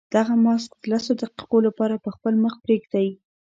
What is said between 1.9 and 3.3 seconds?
په خپل مخ پرېږدئ.